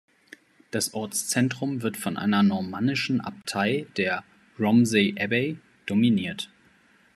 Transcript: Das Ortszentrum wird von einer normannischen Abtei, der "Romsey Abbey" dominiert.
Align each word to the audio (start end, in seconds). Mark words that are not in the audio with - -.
Das 0.71 0.95
Ortszentrum 0.95 1.83
wird 1.83 1.95
von 1.95 2.17
einer 2.17 2.41
normannischen 2.41 3.21
Abtei, 3.21 3.85
der 3.97 4.23
"Romsey 4.57 5.13
Abbey" 5.19 5.59
dominiert. 5.85 6.49